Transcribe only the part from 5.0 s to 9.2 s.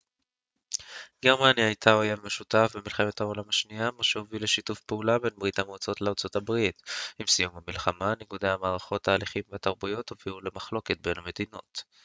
בין ברית המועצות לארה ב עם סיום המלחמה ניגודי המערכות